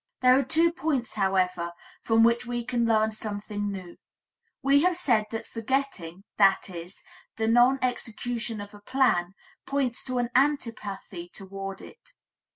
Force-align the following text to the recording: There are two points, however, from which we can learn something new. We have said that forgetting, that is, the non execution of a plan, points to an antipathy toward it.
There 0.23 0.33
are 0.35 0.41
two 0.43 0.71
points, 0.71 1.13
however, 1.13 1.73
from 2.01 2.23
which 2.23 2.43
we 2.47 2.65
can 2.65 2.87
learn 2.87 3.11
something 3.11 3.71
new. 3.71 3.97
We 4.63 4.81
have 4.81 4.97
said 4.97 5.27
that 5.29 5.45
forgetting, 5.45 6.23
that 6.39 6.71
is, 6.71 7.03
the 7.37 7.45
non 7.47 7.77
execution 7.83 8.59
of 8.61 8.73
a 8.73 8.79
plan, 8.81 9.35
points 9.67 10.03
to 10.05 10.17
an 10.17 10.31
antipathy 10.35 11.29
toward 11.31 11.81
it. 11.81 12.13